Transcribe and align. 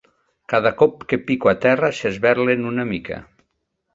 Cada 0.53 0.69
cop 0.79 1.03
que 1.11 1.19
pico 1.27 1.51
a 1.51 1.53
terra 1.67 1.91
s'esberlen 1.99 2.65
una 2.73 2.89
mica. 2.95 3.21